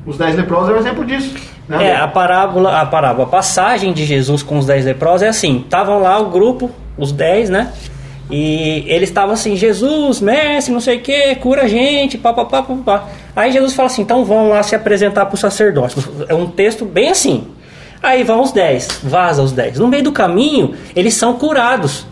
Os 0.05 0.17
dez 0.17 0.35
leprosos 0.35 0.69
é 0.69 0.73
um 0.73 0.77
exemplo 0.77 1.03
disso. 1.03 1.35
Né? 1.67 1.89
É, 1.89 1.95
a 1.95 2.07
parábola, 2.07 2.79
a 2.79 2.85
parábola, 2.85 3.27
a 3.27 3.29
passagem 3.29 3.91
de 3.91 4.05
Jesus 4.05 4.41
com 4.41 4.57
os 4.57 4.65
dez 4.65 4.85
leprosos 4.85 5.23
é 5.23 5.27
assim: 5.27 5.59
estavam 5.59 5.99
lá 5.99 6.17
o 6.19 6.29
grupo, 6.29 6.71
os 6.97 7.11
dez, 7.11 7.49
né? 7.49 7.73
E 8.29 8.83
eles 8.87 9.09
estavam 9.09 9.33
assim: 9.33 9.55
Jesus, 9.55 10.21
mestre, 10.21 10.73
não 10.73 10.79
sei 10.79 10.97
o 10.97 11.01
que, 11.01 11.35
cura 11.35 11.63
a 11.63 11.67
gente, 11.67 12.17
pá, 12.17 12.33
pá, 12.33 12.45
pá, 12.45 12.63
pá, 12.63 12.75
pá. 12.85 13.03
Aí 13.35 13.51
Jesus 13.51 13.73
fala 13.73 13.87
assim: 13.87 14.01
então 14.01 14.23
vão 14.23 14.49
lá 14.49 14.63
se 14.63 14.75
apresentar 14.75 15.25
para 15.25 15.35
o 15.35 15.37
sacerdote. 15.37 15.97
É 16.27 16.33
um 16.33 16.47
texto 16.47 16.85
bem 16.85 17.09
assim. 17.09 17.47
Aí 18.01 18.23
vão 18.23 18.41
os 18.41 18.51
dez, 18.51 18.87
vaza 19.03 19.41
os 19.41 19.51
dez. 19.51 19.79
No 19.79 19.87
meio 19.87 20.03
do 20.03 20.11
caminho, 20.11 20.75
eles 20.95 21.15
são 21.15 21.33
curados. 21.33 22.05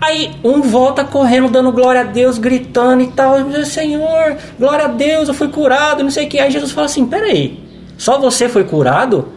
Aí 0.00 0.32
um 0.42 0.60
volta 0.60 1.04
correndo, 1.04 1.48
dando 1.48 1.70
glória 1.70 2.00
a 2.00 2.04
Deus, 2.04 2.38
gritando 2.38 3.02
e 3.02 3.06
tal. 3.08 3.36
Senhor, 3.64 4.36
glória 4.58 4.86
a 4.86 4.88
Deus, 4.88 5.28
eu 5.28 5.34
fui 5.34 5.48
curado, 5.48 6.02
não 6.02 6.10
sei 6.10 6.26
o 6.26 6.28
que. 6.28 6.40
Aí 6.40 6.50
Jesus 6.50 6.72
fala 6.72 6.86
assim: 6.86 7.06
peraí, 7.06 7.61
só 8.02 8.18
você 8.18 8.48
foi 8.48 8.64
curado? 8.64 9.28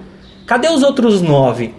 Cadê 0.47 0.69
os 0.69 0.81
outros 0.81 1.21
nove? 1.21 1.71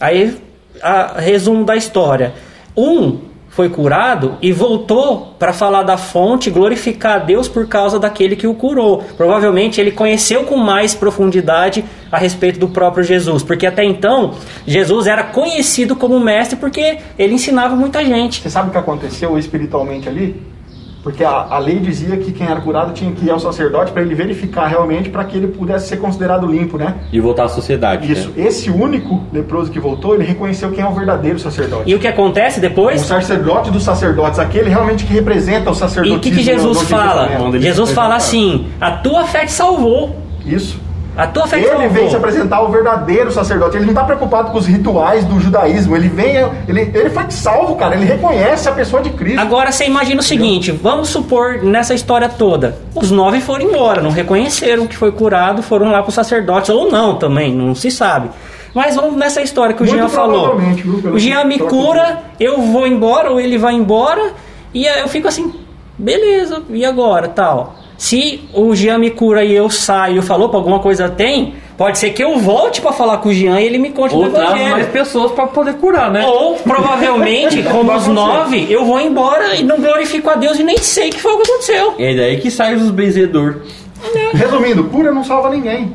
Aí, 0.00 0.34
a, 0.82 1.20
resumo 1.20 1.62
da 1.62 1.76
história: 1.76 2.32
um 2.74 3.18
foi 3.50 3.68
curado 3.68 4.38
e 4.40 4.50
voltou 4.50 5.34
para 5.38 5.52
falar 5.52 5.82
da 5.82 5.98
fonte, 5.98 6.48
glorificar 6.48 7.16
a 7.16 7.18
Deus 7.18 7.48
por 7.48 7.68
causa 7.68 7.98
daquele 7.98 8.34
que 8.34 8.46
o 8.46 8.54
curou. 8.54 9.04
Provavelmente 9.14 9.78
ele 9.78 9.90
conheceu 9.90 10.44
com 10.44 10.56
mais 10.56 10.94
profundidade 10.94 11.84
a 12.10 12.16
respeito 12.16 12.58
do 12.58 12.68
próprio 12.68 13.04
Jesus, 13.04 13.42
porque 13.42 13.66
até 13.66 13.84
então 13.84 14.32
Jesus 14.66 15.06
era 15.06 15.24
conhecido 15.24 15.94
como 15.94 16.18
mestre 16.18 16.56
porque 16.56 16.96
ele 17.18 17.34
ensinava 17.34 17.76
muita 17.76 18.02
gente. 18.02 18.40
Você 18.40 18.48
sabe 18.48 18.70
o 18.70 18.72
que 18.72 18.78
aconteceu 18.78 19.38
espiritualmente 19.38 20.08
ali? 20.08 20.40
Porque 21.02 21.24
a, 21.24 21.30
a 21.30 21.58
lei 21.58 21.78
dizia 21.78 22.16
que 22.18 22.30
quem 22.30 22.46
era 22.46 22.60
curado 22.60 22.92
tinha 22.92 23.10
que 23.12 23.24
ir 23.24 23.30
ao 23.30 23.40
sacerdote 23.40 23.90
para 23.90 24.02
ele 24.02 24.14
verificar 24.14 24.66
realmente 24.66 25.08
para 25.08 25.24
que 25.24 25.36
ele 25.36 25.48
pudesse 25.48 25.88
ser 25.88 25.96
considerado 25.96 26.46
limpo, 26.46 26.76
né? 26.76 26.96
E 27.10 27.18
voltar 27.18 27.44
à 27.44 27.48
sociedade. 27.48 28.12
Isso. 28.12 28.28
né? 28.36 28.46
Esse 28.46 28.70
único 28.70 29.22
leproso 29.32 29.70
que 29.70 29.80
voltou, 29.80 30.14
ele 30.14 30.24
reconheceu 30.24 30.70
quem 30.70 30.84
é 30.84 30.86
o 30.86 30.92
verdadeiro 30.92 31.38
sacerdote. 31.38 31.90
E 31.90 31.94
o 31.94 31.98
que 31.98 32.06
acontece 32.06 32.58
O 32.58 32.60
depois? 32.60 33.00
sacerdote 33.00 33.70
dos 33.70 33.82
sacerdotes, 33.82 34.38
aquele 34.38 34.68
realmente 34.68 35.04
que 35.06 35.12
representa 35.14 35.70
o 35.70 35.72
E 35.72 35.76
sacerdote. 35.76 36.16
o 36.16 36.20
que, 36.20 36.30
que 36.32 36.42
Jesus 36.42 36.82
fala? 36.82 37.28
Jesus 37.58 37.92
fala 37.92 38.16
assim: 38.16 38.66
a 38.80 38.90
tua 38.90 39.24
fé 39.24 39.46
te 39.46 39.52
salvou. 39.52 40.14
Isso. 40.44 40.78
A 41.20 41.26
tua 41.26 41.46
fé 41.46 41.60
te 41.60 41.66
Ele 41.68 41.86
vem 41.88 42.08
se 42.08 42.16
apresentar 42.16 42.62
o 42.62 42.68
verdadeiro 42.68 43.30
sacerdote. 43.30 43.76
Ele 43.76 43.84
não 43.84 43.92
está 43.92 44.04
preocupado 44.04 44.50
com 44.50 44.56
os 44.56 44.66
rituais 44.66 45.22
do 45.26 45.38
judaísmo. 45.38 45.94
Ele 45.94 46.08
vem, 46.08 46.36
ele, 46.66 46.90
ele 46.94 47.10
foi 47.10 47.24
salvo, 47.28 47.76
cara. 47.76 47.94
Ele 47.94 48.06
reconhece 48.06 48.66
a 48.70 48.72
pessoa 48.72 49.02
de 49.02 49.10
Cristo. 49.10 49.38
Agora 49.38 49.70
você 49.70 49.84
imagina 49.84 50.20
o 50.20 50.24
seguinte: 50.24 50.72
vamos 50.72 51.10
supor 51.10 51.62
nessa 51.62 51.92
história 51.92 52.26
toda, 52.26 52.78
os 52.94 53.10
nove 53.10 53.42
foram 53.42 53.66
embora, 53.66 54.00
não 54.00 54.10
reconheceram 54.10 54.86
que 54.86 54.96
foi 54.96 55.12
curado, 55.12 55.62
foram 55.62 55.90
lá 55.90 56.00
para 56.00 56.08
os 56.08 56.14
sacerdotes, 56.14 56.70
ou 56.70 56.90
não 56.90 57.16
também, 57.16 57.54
não 57.54 57.74
se 57.74 57.90
sabe. 57.90 58.30
Mas 58.74 58.96
vamos 58.96 59.16
nessa 59.16 59.42
história 59.42 59.74
que 59.74 59.82
o 59.82 59.86
Muito 59.86 59.98
Jean 59.98 60.08
falou. 60.08 60.56
viu, 60.56 61.12
O 61.12 61.18
Jean 61.18 61.44
me 61.44 61.58
cura, 61.58 62.22
eu 62.38 62.62
vou 62.62 62.86
embora, 62.86 63.30
ou 63.30 63.38
ele 63.38 63.58
vai 63.58 63.74
embora, 63.74 64.32
e 64.72 64.86
eu 64.86 65.08
fico 65.08 65.28
assim, 65.28 65.52
beleza, 65.98 66.62
e 66.70 66.84
agora 66.84 67.28
tal? 67.28 67.74
Se 68.00 68.40
o 68.54 68.74
Jean 68.74 68.96
me 68.96 69.10
cura 69.10 69.44
e 69.44 69.52
eu 69.54 69.68
saio, 69.68 70.16
eu 70.16 70.22
falou 70.22 70.48
para 70.48 70.58
alguma 70.58 70.78
coisa 70.78 71.10
tem, 71.10 71.52
pode 71.76 71.98
ser 71.98 72.10
que 72.10 72.24
eu 72.24 72.38
volte 72.38 72.80
para 72.80 72.92
falar 72.92 73.18
com 73.18 73.28
o 73.28 73.32
Jean 73.34 73.60
e 73.60 73.66
ele 73.66 73.76
me 73.76 73.90
conte 73.90 74.14
Ou 74.14 74.22
do 74.22 74.28
evangelho. 74.34 74.70
mais 74.70 74.86
pessoas 74.86 75.32
pra 75.32 75.46
poder 75.46 75.74
curar, 75.74 76.10
né? 76.10 76.24
Ou 76.26 76.54
provavelmente, 76.54 77.62
como 77.70 77.94
os 77.94 78.06
nove, 78.06 78.66
eu 78.70 78.86
vou 78.86 78.98
embora 78.98 79.54
e 79.54 79.62
não 79.62 79.76
glorifico 79.78 80.30
a 80.30 80.34
Deus 80.34 80.58
e 80.58 80.62
nem 80.64 80.78
sei 80.78 81.10
o 81.10 81.12
que 81.12 81.20
foi 81.20 81.34
o 81.34 81.36
que 81.42 81.50
aconteceu. 81.50 81.94
É 81.98 82.14
daí 82.16 82.40
que 82.40 82.50
sai 82.50 82.74
os 82.74 82.90
benzedores. 82.90 83.58
Resumindo, 84.32 84.84
cura 84.84 85.12
não 85.12 85.22
salva 85.22 85.50
ninguém. 85.50 85.92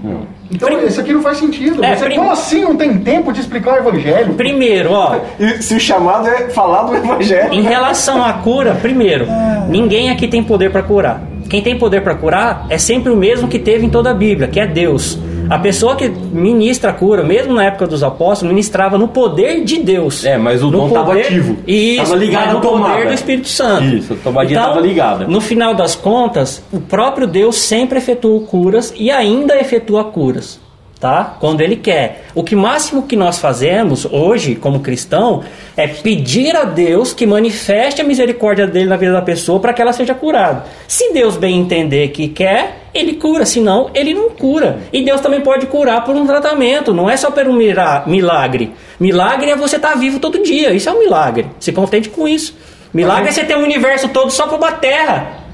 Então, 0.52 0.70
Prim- 0.70 0.86
isso 0.86 1.02
aqui 1.02 1.12
não 1.12 1.24
faz 1.24 1.40
sentido. 1.40 1.84
É, 1.84 1.96
Você, 1.96 2.06
prim- 2.06 2.18
como 2.18 2.30
assim 2.30 2.62
não 2.62 2.76
tem 2.76 3.00
tempo 3.00 3.34
de 3.34 3.40
explicar 3.42 3.74
o 3.74 3.78
evangelho? 3.78 4.36
Primeiro, 4.36 4.92
ó, 4.92 5.16
E 5.40 5.60
se 5.64 5.74
o 5.74 5.80
chamado 5.80 6.28
é 6.28 6.50
falar 6.50 6.84
do 6.84 6.96
evangelho. 6.96 7.52
em 7.52 7.64
relação 7.64 8.24
à 8.24 8.32
cura, 8.34 8.78
primeiro, 8.80 9.26
ninguém 9.68 10.12
aqui 10.12 10.28
tem 10.28 10.44
poder 10.44 10.72
para 10.72 10.84
curar. 10.84 11.20
Quem 11.50 11.62
tem 11.62 11.78
poder 11.78 12.02
para 12.02 12.16
curar 12.16 12.66
é 12.70 12.78
sempre 12.78 13.12
o 13.12 13.16
mesmo 13.16 13.48
que 13.48 13.60
teve 13.60 13.86
em 13.86 13.90
toda 13.90 14.12
a 14.12 14.14
Bíblia, 14.14 14.48
que 14.48 14.60
é 14.60 14.66
Deus. 14.68 15.18
A 15.48 15.60
pessoa 15.60 15.96
que 15.96 16.10
ministra 16.10 16.90
a 16.90 16.94
cura, 16.94 17.24
mesmo 17.24 17.54
na 17.54 17.66
época 17.66 17.86
dos 17.86 18.02
apóstolos, 18.02 18.52
ministrava 18.52 18.98
no 18.98 19.08
poder 19.08 19.64
de 19.64 19.78
Deus. 19.78 20.26
É, 20.26 20.40
mas 20.40 20.64
o 20.64 20.72
dom 20.72 20.90
tava 20.90 21.14
ativo. 21.14 21.56
Isso, 21.68 22.04
Tava 22.04 22.16
ligado 22.16 22.54
no 22.56 22.62
tomada. 22.62 22.94
poder 22.96 23.08
do 23.10 23.14
Espírito 23.14 23.48
Santo. 23.48 23.84
Então, 23.84 23.98
Isso, 24.00 24.14
a 24.14 24.16
tomadinha 24.18 24.60
tava 24.60 24.80
ligada. 24.80 25.28
No 25.28 25.40
final 25.40 25.76
das 25.76 25.94
contas, 25.96 26.64
o 26.72 26.80
próprio 26.80 27.28
Deus 27.28 27.58
sempre 27.58 28.00
efetuou 28.00 28.42
curas 28.42 28.92
e 28.98 29.12
ainda 29.12 29.56
efetua 29.60 30.06
curas. 30.06 30.60
Tá? 31.06 31.38
Quando 31.40 31.62
ele 31.62 31.76
quer. 31.76 32.26
O 32.34 32.44
que 32.44 32.56
máximo 32.56 33.04
que 33.04 33.16
nós 33.16 33.38
fazemos 33.38 34.06
hoje, 34.06 34.56
como 34.56 34.80
cristão, 34.80 35.44
é 35.78 35.88
pedir 35.88 36.56
a 36.56 36.64
Deus 36.64 37.14
que 37.14 37.28
manifeste 37.28 38.02
a 38.02 38.04
misericórdia 38.04 38.66
dele 38.66 38.88
na 38.88 38.98
vida 38.98 39.12
da 39.12 39.22
pessoa 39.22 39.60
para 39.60 39.72
que 39.72 39.84
ela 39.84 39.94
seja 39.94 40.16
curada. 40.16 40.66
Se 40.88 41.14
Deus 41.14 41.38
bem 41.38 41.60
entender 41.60 42.08
que 42.08 42.28
quer, 42.30 42.88
ele 42.92 43.18
cura, 43.18 43.46
senão 43.46 43.92
ele 43.94 44.16
não 44.16 44.32
cura. 44.32 44.80
E 44.92 45.06
Deus 45.06 45.22
também 45.22 45.42
pode 45.42 45.68
curar 45.68 46.04
por 46.04 46.16
um 46.16 46.26
tratamento, 46.26 46.92
não 46.92 47.08
é 47.08 47.16
só 47.16 47.30
por 47.30 47.48
um 47.48 47.54
milagre. 47.54 48.72
Milagre 49.00 49.52
é 49.52 49.56
você 49.56 49.76
estar 49.76 49.94
vivo 49.94 50.18
todo 50.18 50.42
dia, 50.42 50.74
isso 50.74 50.90
é 50.90 50.92
um 50.92 50.98
milagre. 50.98 51.46
Se 51.60 51.72
contente 51.72 52.10
com 52.10 52.28
isso. 52.28 52.58
Milagre 52.92 53.30
é 53.30 53.32
você 53.32 53.44
ter 53.44 53.56
o 53.56 53.62
universo 53.62 54.10
todo 54.10 54.32
só 54.32 54.48
para 54.48 54.58
uma 54.58 54.72
terra. 54.72 55.45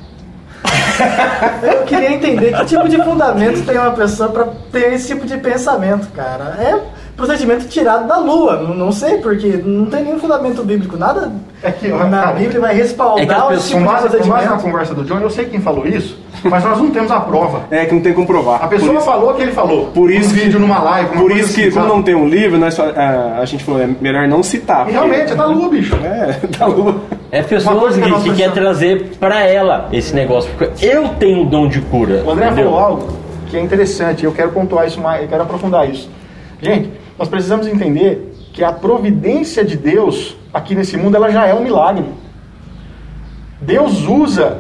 Eu 1.64 1.84
queria 1.84 2.14
entender 2.14 2.54
que 2.54 2.66
tipo 2.66 2.88
de 2.88 3.02
fundamento 3.04 3.66
tem 3.66 3.78
uma 3.78 3.92
pessoa 3.92 4.30
pra 4.30 4.48
ter 4.72 4.94
esse 4.94 5.08
tipo 5.08 5.26
de 5.26 5.38
pensamento, 5.38 6.08
cara. 6.10 6.56
É 6.60 6.80
procedimento 7.22 7.68
tirado 7.68 8.08
da 8.08 8.18
lua. 8.18 8.58
Não, 8.58 8.74
não 8.76 8.92
sei, 8.92 9.18
porque 9.18 9.48
não 9.64 9.86
tem 9.86 10.04
nenhum 10.04 10.20
fundamento 10.20 10.64
bíblico. 10.64 10.98
Nada 10.98 11.32
É 11.64 11.72
que, 11.72 11.88
na 11.88 12.10
cara, 12.10 12.32
Bíblia 12.34 12.60
vai 12.60 12.72
é 12.72 12.76
que 12.76 12.80
a 12.82 12.84
respaldar 12.84 13.54
esse 13.54 13.72
Com 13.74 13.80
tipo 13.80 13.90
com 14.24 14.30
base 14.30 14.46
na 14.50 14.58
conversa 14.58 14.94
do 14.94 15.04
John, 15.04 15.20
eu 15.20 15.30
sei 15.30 15.46
quem 15.46 15.62
falou 15.62 15.86
isso, 15.88 16.18
mas 16.44 16.64
nós 16.64 16.78
não 16.80 16.90
temos 16.92 17.12
a 17.12 17.20
prova. 17.20 17.62
É 17.72 17.86
que 17.86 17.94
não 17.94 18.02
tem 18.02 18.14
como 18.14 18.26
provar. 18.28 18.64
A 18.64 18.68
pessoa 18.68 19.00
falou 19.02 19.34
que 19.36 19.42
ele 19.44 19.52
falou. 19.52 19.88
Por 19.88 20.10
isso 20.12 20.30
um 20.32 20.34
que- 20.34 20.40
vídeo 20.42 20.60
numa 20.60 20.80
live. 20.80 21.18
Por 21.18 21.32
isso 21.32 21.54
que, 21.54 21.62
assim, 21.62 21.72
como 21.72 21.86
sabe? 21.86 21.96
não 21.98 22.04
tem 22.04 22.16
um 22.16 22.28
livro, 22.28 22.58
nós, 22.58 22.80
a, 22.80 23.38
a 23.40 23.46
gente 23.46 23.64
falou, 23.64 23.82
é 23.82 23.88
melhor 24.02 24.28
não 24.28 24.42
citar. 24.44 24.82
E 24.82 24.92
porque- 24.94 24.98
realmente, 24.98 25.32
é 25.32 25.36
da 25.36 25.46
lua, 25.46 25.70
bicho. 25.70 25.96
É, 26.04 26.40
da 26.58 26.66
lua. 26.66 26.96
É 27.32 27.42
pessoas 27.42 27.96
que 27.96 28.12
que, 28.24 28.36
quer 28.36 28.52
trazer 28.52 29.12
pra 29.20 29.42
ela 29.42 29.88
esse 29.94 30.14
negócio. 30.14 30.50
Porque 30.58 30.86
eu 30.86 31.08
tenho 31.20 31.44
o 31.44 31.46
dom 31.46 31.68
de 31.68 31.80
cura. 31.82 32.24
O 32.26 32.32
André 32.32 32.48
entendeu? 32.48 32.66
falou 32.66 32.80
algo 32.80 33.08
que 33.50 33.58
é 33.58 33.62
interessante, 33.62 34.24
eu 34.26 34.32
quero 34.32 34.50
pontuar 34.52 34.88
isso 34.88 35.00
mais, 35.02 35.22
eu 35.24 35.28
quero 35.28 35.44
aprofundar 35.44 35.90
isso. 35.90 36.10
Gente, 36.62 36.90
nós 37.22 37.30
precisamos 37.30 37.68
entender 37.68 38.34
que 38.52 38.64
a 38.64 38.74
providência 38.74 39.64
de 39.64 39.78
Deus 39.78 40.36
aqui 40.52 40.74
nesse 40.74 40.98
mundo 40.98 41.16
ela 41.16 41.30
já 41.30 41.46
é 41.46 41.54
um 41.54 41.62
milagre. 41.62 42.04
Deus 43.62 44.08
usa 44.08 44.58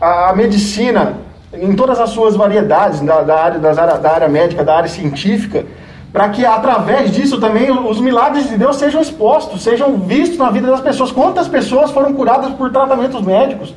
a, 0.00 0.32
medicina 0.34 1.18
em 1.52 1.76
todas 1.76 2.00
as 2.00 2.08
suas 2.08 2.34
variedades, 2.34 3.00
da, 3.00 3.20
da 3.20 3.38
área, 3.38 3.58
das 3.58 3.76
área- 3.76 3.98
da 3.98 4.12
área 4.12 4.28
médica, 4.28 4.64
da 4.64 4.78
área 4.78 4.88
científica, 4.88 5.66
para 6.10 6.30
que 6.30 6.42
através 6.46 7.10
disso 7.10 7.38
também 7.38 7.70
os 7.70 8.00
milagres 8.00 8.48
de 8.48 8.56
Deus 8.56 8.76
sejam 8.76 9.02
expostos, 9.02 9.62
sejam 9.62 9.98
vistos 9.98 10.38
na 10.38 10.48
vida 10.48 10.68
das 10.68 10.80
pessoas. 10.80 11.12
Quantas 11.12 11.48
pessoas 11.48 11.90
foram 11.90 12.14
curadas 12.14 12.50
por 12.54 12.72
tratamentos 12.72 13.20
médicos? 13.20 13.74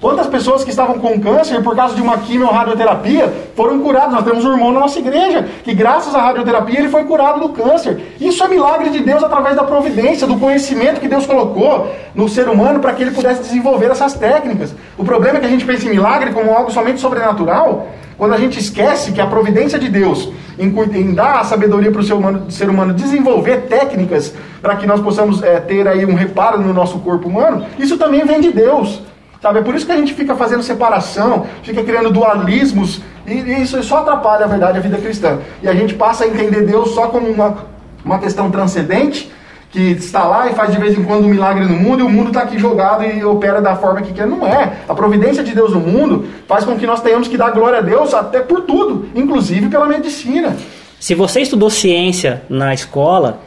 Quantas 0.00 0.28
pessoas 0.28 0.62
que 0.62 0.70
estavam 0.70 1.00
com 1.00 1.18
câncer 1.18 1.60
por 1.60 1.74
causa 1.74 1.96
de 1.96 2.00
uma 2.00 2.18
quimio 2.18 2.46
ou 2.46 2.52
radioterapia 2.52 3.32
foram 3.56 3.80
curadas? 3.80 4.12
Nós 4.12 4.24
temos 4.24 4.44
um 4.44 4.52
irmão 4.52 4.70
na 4.70 4.78
nossa 4.78 5.00
igreja 5.00 5.44
que, 5.64 5.74
graças 5.74 6.14
à 6.14 6.20
radioterapia, 6.20 6.78
ele 6.78 6.88
foi 6.88 7.02
curado 7.02 7.40
do 7.40 7.48
câncer. 7.48 8.14
Isso 8.20 8.44
é 8.44 8.48
milagre 8.48 8.90
de 8.90 9.00
Deus 9.00 9.24
através 9.24 9.56
da 9.56 9.64
providência, 9.64 10.24
do 10.24 10.38
conhecimento 10.38 11.00
que 11.00 11.08
Deus 11.08 11.26
colocou 11.26 11.90
no 12.14 12.28
ser 12.28 12.48
humano 12.48 12.78
para 12.78 12.92
que 12.92 13.02
ele 13.02 13.10
pudesse 13.10 13.42
desenvolver 13.42 13.90
essas 13.90 14.14
técnicas. 14.14 14.72
O 14.96 15.04
problema 15.04 15.38
é 15.38 15.40
que 15.40 15.46
a 15.46 15.50
gente 15.50 15.64
pensa 15.64 15.86
em 15.86 15.90
milagre 15.90 16.32
como 16.32 16.54
algo 16.54 16.70
somente 16.70 17.00
sobrenatural, 17.00 17.88
quando 18.16 18.34
a 18.34 18.38
gente 18.38 18.56
esquece 18.58 19.10
que 19.10 19.20
a 19.20 19.26
providência 19.26 19.80
de 19.80 19.88
Deus 19.88 20.28
em, 20.58 21.14
dar 21.14 21.40
a 21.40 21.44
sabedoria 21.44 21.90
para 21.90 22.00
o 22.00 22.04
ser 22.04 22.14
humano, 22.14 22.50
ser 22.50 22.68
humano 22.68 22.94
desenvolver 22.94 23.62
técnicas 23.62 24.32
para 24.62 24.76
que 24.76 24.86
nós 24.86 25.00
possamos 25.00 25.42
eh, 25.42 25.58
ter 25.60 25.86
aí 25.88 26.04
um 26.04 26.14
reparo 26.14 26.60
no 26.60 26.72
nosso 26.72 26.98
corpo 27.00 27.28
humano, 27.28 27.64
isso 27.78 27.96
também 27.96 28.24
vem 28.24 28.40
de 28.40 28.52
Deus. 28.52 29.02
Sabe? 29.40 29.60
É 29.60 29.62
por 29.62 29.74
isso 29.74 29.86
que 29.86 29.92
a 29.92 29.96
gente 29.96 30.14
fica 30.14 30.34
fazendo 30.34 30.62
separação, 30.62 31.46
fica 31.62 31.82
criando 31.84 32.10
dualismos, 32.10 33.00
e 33.26 33.62
isso 33.62 33.80
só 33.82 33.98
atrapalha 33.98 34.44
a 34.44 34.48
verdade 34.48 34.78
a 34.78 34.80
vida 34.80 34.98
cristã. 34.98 35.38
E 35.62 35.68
a 35.68 35.74
gente 35.74 35.94
passa 35.94 36.24
a 36.24 36.26
entender 36.26 36.62
Deus 36.62 36.90
só 36.90 37.08
como 37.08 37.28
uma, 37.28 37.56
uma 38.04 38.18
questão 38.18 38.50
transcendente, 38.50 39.30
que 39.70 39.90
está 39.92 40.24
lá 40.24 40.48
e 40.48 40.54
faz 40.54 40.72
de 40.72 40.78
vez 40.78 40.96
em 40.96 41.04
quando 41.04 41.26
um 41.26 41.28
milagre 41.28 41.64
no 41.64 41.76
mundo, 41.76 42.00
e 42.00 42.02
o 42.02 42.08
mundo 42.08 42.28
está 42.28 42.42
aqui 42.42 42.58
jogado 42.58 43.04
e 43.04 43.22
opera 43.24 43.60
da 43.60 43.76
forma 43.76 44.00
que 44.00 44.12
quer. 44.12 44.26
Não 44.26 44.46
é. 44.46 44.78
A 44.88 44.94
providência 44.94 45.44
de 45.44 45.54
Deus 45.54 45.72
no 45.72 45.80
mundo 45.80 46.26
faz 46.48 46.64
com 46.64 46.76
que 46.76 46.86
nós 46.86 47.02
tenhamos 47.02 47.28
que 47.28 47.36
dar 47.36 47.50
glória 47.50 47.78
a 47.78 47.82
Deus 47.82 48.14
até 48.14 48.40
por 48.40 48.62
tudo, 48.62 49.08
inclusive 49.14 49.68
pela 49.68 49.86
medicina. 49.86 50.56
Se 50.98 51.14
você 51.14 51.42
estudou 51.42 51.70
ciência 51.70 52.42
na 52.48 52.72
escola 52.74 53.40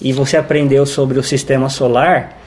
e 0.00 0.12
você 0.12 0.36
aprendeu 0.36 0.86
sobre 0.86 1.18
o 1.18 1.22
sistema 1.22 1.68
solar, 1.68 2.43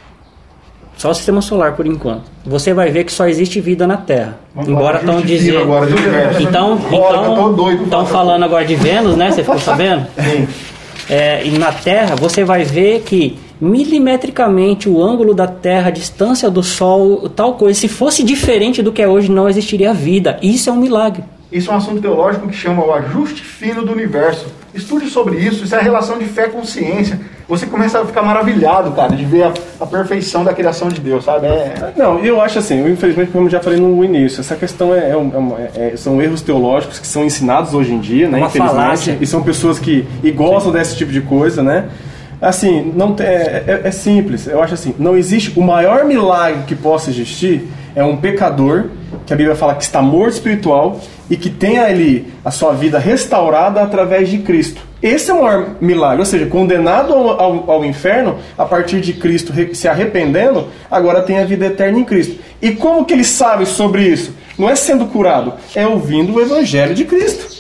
só 0.98 1.12
o 1.12 1.14
sistema 1.14 1.42
solar 1.42 1.74
por 1.76 1.86
enquanto, 1.86 2.24
você 2.44 2.74
vai 2.74 2.90
ver 2.90 3.04
que 3.04 3.12
só 3.12 3.28
existe 3.28 3.62
vida 3.62 3.86
na 3.86 3.98
Terra. 3.98 4.40
Vamos 4.56 4.70
Embora 4.70 5.00
estão 5.00 5.22
dizendo. 5.22 5.60
agora, 5.60 5.86
de 5.86 5.94
universo. 5.94 6.42
Então, 6.42 6.76
Bora, 6.78 7.18
então, 7.28 7.84
estão 7.84 8.06
falando 8.06 8.44
agora 8.44 8.66
de 8.66 8.76
Vênus, 8.76 9.16
né? 9.16 9.32
Você 9.32 9.44
ficou 9.44 9.60
sabendo? 9.60 10.08
Sim. 10.20 10.48
É, 11.10 11.46
e 11.46 11.52
na 11.58 11.72
Terra 11.72 12.16
você 12.16 12.44
vai 12.44 12.64
ver 12.64 13.02
que 13.02 13.38
milimetricamente 13.62 14.90
o 14.90 15.02
ângulo 15.02 15.34
da 15.34 15.48
Terra, 15.48 15.88
a 15.88 15.92
distância 15.92 16.50
do 16.50 16.62
Sol, 16.64 17.30
tal 17.30 17.54
coisa, 17.54 17.80
se 17.80 17.88
fosse 17.88 18.24
diferente 18.24 18.82
do 18.82 18.92
que 18.92 19.02
é 19.02 19.08
hoje, 19.08 19.32
não 19.32 19.48
existiria 19.48 19.94
vida. 19.94 20.38
Isso 20.42 20.70
é 20.70 20.74
um 20.74 20.78
milagre. 20.78 21.24
Isso 21.52 21.72
é 21.72 21.74
um 21.74 21.78
assunto 21.78 22.02
teológico 22.02 22.48
que 22.48 22.56
chama 22.56 22.84
o 22.84 22.92
ajuste 22.92 23.42
fino 23.42 23.86
do 23.86 23.92
universo. 23.92 24.48
Estude 24.74 25.10
sobre 25.10 25.38
isso, 25.38 25.64
isso 25.64 25.74
é 25.74 25.80
a 25.80 25.82
relação 25.82 26.18
de 26.18 26.26
fé 26.26 26.48
com 26.48 26.64
ciência. 26.66 27.20
Você 27.48 27.66
começa 27.66 28.02
a 28.02 28.06
ficar 28.06 28.24
maravilhado, 28.24 28.92
cara, 28.92 29.16
de 29.16 29.24
ver 29.24 29.44
a, 29.44 29.54
a 29.80 29.86
perfeição 29.86 30.44
da 30.44 30.54
criação 30.54 30.90
de 30.90 31.00
Deus, 31.00 31.24
sabe? 31.24 31.48
É, 31.48 31.94
Não, 31.96 32.20
eu 32.20 32.42
acho 32.42 32.60
assim, 32.60 32.80
eu, 32.80 32.90
infelizmente, 32.90 33.32
como 33.32 33.46
eu 33.46 33.50
já 33.50 33.62
falei 33.62 33.80
no 33.80 34.04
início, 34.04 34.42
essa 34.42 34.56
questão 34.56 34.94
é, 34.94 35.12
é 35.12 35.16
um- 35.18 35.56
é 35.58 35.94
é- 35.94 35.98
são 35.98 36.22
erros 36.22 36.42
teológicos 36.42 37.00
que 37.00 37.08
são 37.08 37.24
ensinados 37.24 37.74
hoje 37.74 37.94
em 37.94 38.00
dia, 38.00 38.28
né? 38.28 38.38
Uma 38.40 38.48
infelizmente. 38.48 38.76
falácia. 38.82 39.18
E 39.22 39.26
são 39.26 39.42
pessoas 39.44 39.80
que 39.80 40.06
e 40.22 40.30
gostam 40.32 40.74
desse 40.74 40.98
tipo 40.98 41.10
de 41.12 41.22
coisa, 41.22 41.64
né? 41.64 41.86
Assim, 42.42 42.92
não 42.96 43.14
tem- 43.14 43.26
é, 43.26 43.64
é- 43.66 43.82
é 43.86 43.92
simples. 43.92 44.46
Eu 44.46 44.62
acho 44.62 44.74
assim, 44.74 44.94
não 45.00 45.16
existe 45.18 45.58
o 45.58 45.64
maior 45.64 46.04
milagre 46.04 46.64
que 46.68 46.76
possa 46.76 47.10
existir 47.10 47.68
é 47.96 48.04
um 48.04 48.18
pecador 48.18 48.88
que 49.26 49.34
a 49.34 49.36
Bíblia 49.38 49.56
fala 49.56 49.74
que 49.74 49.84
está 49.84 50.02
morto 50.02 50.34
espiritual 50.34 51.00
e 51.30 51.36
que 51.38 51.50
tem 51.50 51.80
ali 51.80 52.32
a 52.46 52.52
sua 52.52 52.74
vida 52.74 53.00
restaurada 53.00 53.82
através 53.82 54.30
de 54.30 54.38
Cristo. 54.40 54.82
Esse 55.02 55.30
é 55.30 55.34
o 55.34 55.44
maior 55.44 55.76
milagre, 55.80 56.20
ou 56.20 56.26
seja, 56.26 56.46
condenado 56.48 57.14
ao, 57.14 57.40
ao- 57.40 57.72
ao 57.72 57.86
inferno, 57.86 58.38
a 58.58 58.66
partir 58.66 59.00
de 59.00 59.14
Cristo 59.14 59.54
se 59.76 59.88
arrependendo, 59.88 60.68
agora 60.90 61.22
tem 61.22 61.38
a 61.40 61.46
vida 61.46 61.66
eterna 61.68 62.00
em 62.00 62.04
Cristo. 62.04 62.36
E 62.62 62.72
como 62.72 63.06
que 63.06 63.14
ele 63.14 63.24
sabe 63.24 63.66
sobre 63.66 64.04
isso? 64.04 64.34
Não 64.58 64.68
é 64.70 64.76
sendo 64.76 65.06
curado, 65.06 65.54
é 65.76 65.86
ouvindo 65.86 66.34
o 66.34 66.42
Evangelho 66.42 66.96
de 66.96 67.06
Cristo. 67.06 67.58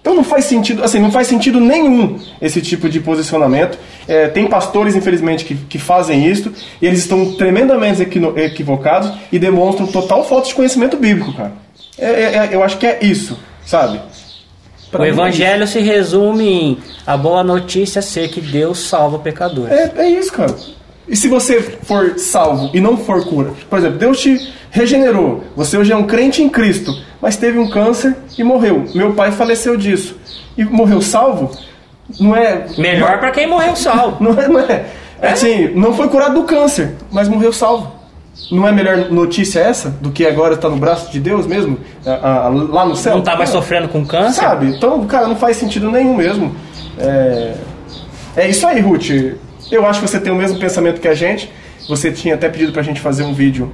Então 0.00 0.14
não 0.14 0.22
faz 0.22 0.44
sentido, 0.44 0.84
assim, 0.84 0.98
não 1.00 1.10
faz 1.10 1.26
sentido 1.26 1.58
nenhum 1.58 2.18
esse 2.40 2.60
tipo 2.60 2.88
de 2.90 3.00
posicionamento. 3.00 3.78
É, 4.06 4.28
tem 4.28 4.46
pastores, 4.46 4.94
infelizmente, 4.94 5.46
que, 5.46 5.54
que 5.54 5.78
fazem 5.78 6.26
isso 6.26 6.52
e 6.80 6.86
eles 6.86 6.98
estão 7.00 7.32
tremendamente 7.32 8.02
equivocados 8.36 9.10
e 9.32 9.38
demonstram 9.38 9.86
total 9.86 10.22
falta 10.22 10.46
de 10.48 10.54
conhecimento 10.54 10.96
bíblico, 10.98 11.32
cara. 11.32 11.52
É- 11.98 12.04
é- 12.04 12.36
é- 12.36 12.48
eu 12.52 12.62
acho 12.62 12.76
que 12.76 12.86
é 12.86 12.98
isso, 13.02 13.38
sabe? 13.64 13.98
Pra 14.94 15.02
o 15.02 15.04
é 15.04 15.08
evangelho 15.08 15.66
se 15.66 15.80
resume 15.80 16.48
em 16.48 16.78
a 17.04 17.16
boa 17.16 17.42
notícia 17.42 18.00
ser 18.00 18.28
que 18.28 18.40
Deus 18.40 18.78
salva 18.78 19.18
pecadores. 19.18 19.72
É, 19.72 19.92
é 19.96 20.08
isso, 20.08 20.32
cara. 20.32 20.54
E 21.08 21.16
se 21.16 21.26
você 21.26 21.60
for 21.60 22.16
salvo 22.16 22.70
e 22.72 22.80
não 22.80 22.96
for 22.96 23.24
cura, 23.24 23.50
por 23.68 23.80
exemplo, 23.80 23.98
Deus 23.98 24.20
te 24.20 24.54
regenerou, 24.70 25.42
você 25.56 25.76
hoje 25.76 25.92
é 25.92 25.96
um 25.96 26.04
crente 26.04 26.44
em 26.44 26.48
Cristo, 26.48 26.96
mas 27.20 27.36
teve 27.36 27.58
um 27.58 27.68
câncer 27.68 28.14
e 28.38 28.44
morreu. 28.44 28.84
Meu 28.94 29.12
pai 29.14 29.32
faleceu 29.32 29.76
disso 29.76 30.16
e 30.56 30.64
morreu 30.64 31.02
salvo, 31.02 31.50
não 32.20 32.36
é 32.36 32.64
Melhor 32.78 33.18
para 33.18 33.32
quem 33.32 33.48
morreu 33.48 33.74
salvo. 33.74 34.22
Não 34.22 34.40
é, 34.40 34.46
não 34.46 34.60
é. 34.60 34.86
É 35.20 35.28
Assim, 35.30 35.68
não 35.74 35.94
foi 35.94 36.08
curado 36.08 36.34
do 36.34 36.44
câncer, 36.44 36.94
mas 37.10 37.28
morreu 37.28 37.52
salvo. 37.52 37.90
Não 38.50 38.66
é 38.66 38.72
melhor 38.72 39.10
notícia 39.10 39.60
essa 39.60 39.90
do 39.90 40.10
que 40.10 40.26
agora 40.26 40.54
está 40.54 40.68
no 40.68 40.76
braço 40.76 41.10
de 41.10 41.20
Deus 41.20 41.46
mesmo, 41.46 41.78
a- 42.04 42.46
a- 42.46 42.48
lá 42.48 42.84
no 42.84 42.94
céu? 42.96 43.14
Não 43.16 43.22
tá 43.22 43.36
mais 43.36 43.48
sofrendo 43.50 43.88
com 43.88 44.04
câncer? 44.04 44.42
Sabe? 44.42 44.66
Então, 44.66 45.06
cara, 45.06 45.26
não 45.28 45.36
faz 45.36 45.56
sentido 45.56 45.90
nenhum 45.90 46.14
mesmo. 46.14 46.54
É, 46.98 47.54
é 48.36 48.48
isso 48.48 48.66
aí, 48.66 48.80
Ruth. 48.80 49.08
Eu 49.70 49.86
acho 49.86 50.00
que 50.00 50.08
você 50.08 50.20
tem 50.20 50.32
o 50.32 50.36
mesmo 50.36 50.58
pensamento 50.58 51.00
que 51.00 51.08
a 51.08 51.14
gente. 51.14 51.50
Você 51.88 52.10
tinha 52.12 52.34
até 52.34 52.48
pedido 52.48 52.72
pra 52.72 52.82
gente 52.82 53.00
fazer 53.00 53.22
um 53.24 53.32
vídeo 53.34 53.70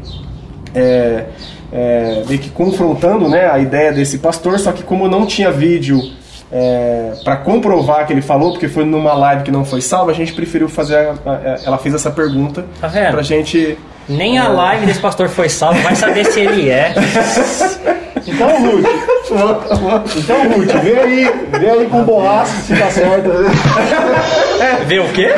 é, 0.75 1.25
é, 1.73 2.23
meio 2.27 2.39
que 2.41 2.51
confrontando 2.51 3.29
né, 3.29 3.49
a 3.51 3.59
ideia 3.59 3.93
desse 3.93 4.19
pastor, 4.19 4.59
só 4.59 4.73
que 4.73 4.83
como 4.83 5.09
não 5.09 5.27
tinha 5.27 5.51
vídeo 5.51 6.01
é, 6.53 7.13
para 7.25 7.37
comprovar 7.37 8.07
que 8.07 8.13
ele 8.13 8.23
falou, 8.23 8.51
porque 8.53 8.69
foi 8.69 8.85
numa 8.85 9.15
live 9.15 9.43
que 9.45 9.51
não 9.51 9.65
foi 9.65 9.81
salva, 9.81 10.11
a 10.11 10.15
gente 10.15 10.33
preferiu 10.33 10.69
fazer. 10.69 10.97
a- 10.97 11.15
a- 11.25 11.59
ela 11.65 11.79
fez 11.79 11.95
essa 11.95 12.11
pergunta 12.11 12.65
Tá 12.81 12.89
vendo? 12.89 13.11
pra 13.13 13.23
gente. 13.23 13.79
Nem 14.11 14.39
a 14.39 14.49
live 14.49 14.87
desse 14.87 14.99
pastor 15.01 15.29
foi 15.29 15.49
salva, 15.49 15.81
vai 15.83 15.95
saber 15.95 16.25
se 16.25 16.41
ele 16.41 16.69
é. 16.69 16.93
Então, 18.27 18.49
Ruth, 18.61 18.87
então, 20.17 20.49
Ruth, 20.51 20.73
vê 20.83 20.99
aí, 20.99 21.31
vê 21.59 21.71
aí 21.71 21.87
com 21.87 22.03
o 22.03 22.05
Boas 22.05 22.49
se 22.49 22.77
tá 22.77 22.91
certo. 22.91 23.31
Vê 24.87 24.99
o 24.99 25.09
quê? 25.13 25.29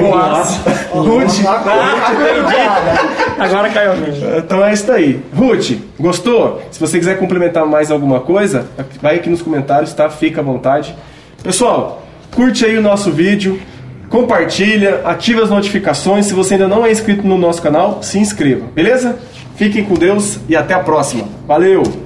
Boas. 0.00 0.56
Ruth. 0.90 1.44
Ah, 1.46 2.12
entendi. 2.12 3.38
Agora 3.38 3.68
caiu 3.68 3.92
a 3.92 3.96
minha. 3.96 4.38
Então 4.38 4.64
é 4.64 4.72
isso 4.72 4.90
aí. 4.90 5.22
Ruth, 5.34 5.72
gostou? 6.00 6.62
Se 6.70 6.80
você 6.80 6.98
quiser 6.98 7.18
complementar 7.18 7.66
mais 7.66 7.90
alguma 7.90 8.20
coisa, 8.20 8.66
vai 9.02 9.16
aqui 9.16 9.28
nos 9.28 9.42
comentários, 9.42 9.92
tá? 9.92 10.08
Fica 10.08 10.40
à 10.40 10.44
vontade. 10.44 10.96
Pessoal, 11.42 12.02
curte 12.34 12.64
aí 12.64 12.78
o 12.78 12.82
nosso 12.82 13.12
vídeo, 13.12 13.60
compartilha, 14.08 15.02
ativa 15.04 15.42
as 15.42 15.50
notificações. 15.50 16.26
Se 16.26 16.34
você 16.34 16.54
ainda 16.54 16.68
não 16.68 16.84
é 16.84 16.90
inscrito 16.90 17.26
no 17.26 17.36
nosso 17.36 17.62
canal, 17.62 18.02
se 18.02 18.18
inscreva, 18.18 18.66
beleza? 18.74 19.18
Fiquem 19.56 19.84
com 19.84 19.94
Deus 19.94 20.38
e 20.48 20.54
até 20.54 20.74
a 20.74 20.80
próxima. 20.80 21.24
Valeu! 21.46 22.05